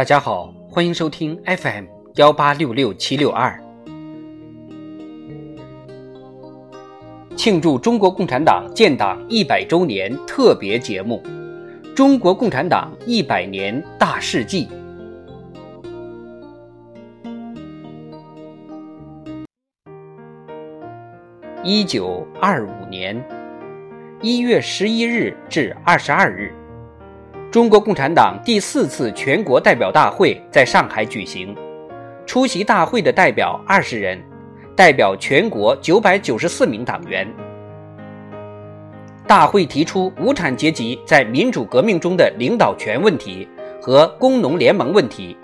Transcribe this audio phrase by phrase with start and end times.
[0.00, 3.62] 大家好，欢迎收听 FM 幺八六六七六二，
[7.36, 11.22] 庆祝中国共产党建党一百周年特别节目
[11.94, 14.66] 《中国共产党一百年大事记》。
[21.62, 23.22] 一九二五年
[24.22, 26.54] 一月十一日至二十二日。
[27.50, 31.52] 中国共产党第四次全国代表大会在上海举行，
[32.24, 34.16] 出席大会的代表二十人，
[34.76, 37.26] 代表全国九百九十四名党员。
[39.26, 43.48] 大会提出无产阶级在民主革命中的领导权问题
[43.82, 45.36] 和工农联盟问题，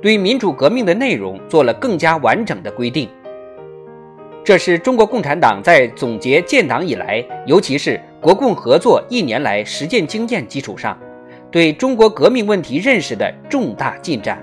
[0.00, 3.08] 对民主革命的内容做了更加完整的规定。
[4.44, 10.96] 这是中国共产党在总结建党以来，尤其是国共合作一年来实践经验基础上。
[11.50, 14.42] 对中国革命问题认识的重大进展。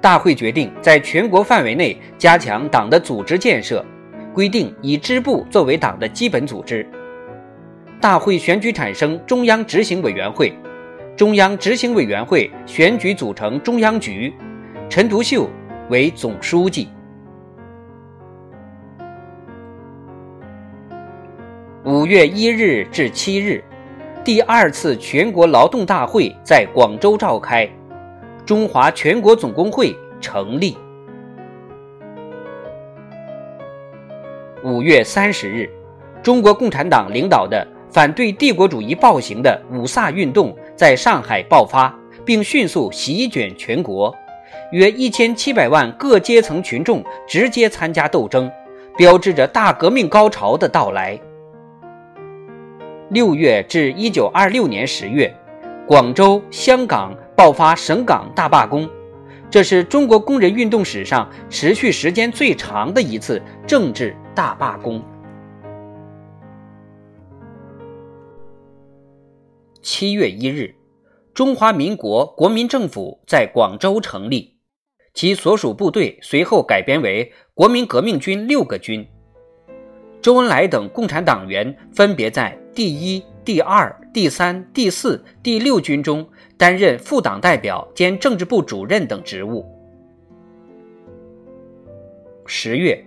[0.00, 3.84] 大会决定在全国范围内加强党的组织建设，
[4.32, 6.88] 规定以支部作为党的基本组织。
[8.00, 10.56] 大会选举产生中央执行委员会，
[11.16, 14.32] 中央执行委员会选举组成中央局，
[14.88, 15.50] 陈独秀
[15.90, 16.88] 为总书记。
[21.84, 23.64] 五月一日至七日。
[24.28, 27.66] 第二次全国劳动大会在广州召开，
[28.44, 30.76] 中华全国总工会成立。
[34.62, 35.70] 五月三十日，
[36.22, 44.14] 中国共产党领导的反对帝国主义暴行的五卅运动在上海爆发，并迅速席卷全国，
[44.72, 48.52] 约一千七百万各阶层群众直接参加斗争，
[48.94, 51.18] 标志着大革命高潮的到来。
[53.10, 55.34] 六月至一九二六年十月，
[55.86, 58.86] 广州、香港爆发省港大罢工，
[59.48, 65.02] 这是中国工人运动史上持续时间最长的一次政治大罢工。
[69.80, 70.74] 七月一日，
[71.32, 74.58] 中华民国国民政府在广州成立，
[75.14, 79.08] 其所属部队随后改编为国民革命军六个军。
[80.20, 86.24] 周恩来等共产党员分别在第一、第二、第三、第四、第六军中
[86.56, 89.66] 担任副党代表兼政治部主任等职务。
[92.46, 93.04] 十月，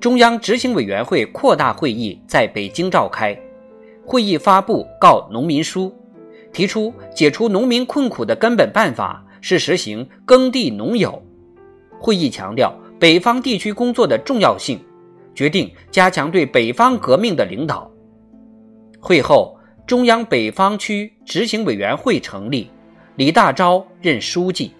[0.00, 3.38] 中央执行委员会扩大会议在北京召开，
[4.04, 5.94] 会议发布告农民书，
[6.52, 11.22] 提出解除农民困苦的根本办法是实行耕地农有。
[12.00, 14.80] 会议强调北方地区工作的重要性。
[15.32, 17.88] 决定加强对北方革命的领导。
[19.04, 22.70] 会后，中央北方区执行委员会成立，
[23.16, 24.70] 李大钊任书记。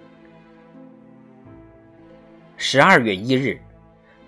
[2.57, 3.61] 十二月一日，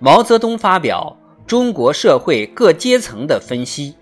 [0.00, 1.16] 毛泽东发表
[1.46, 3.92] 《中国社会各阶层的分析》。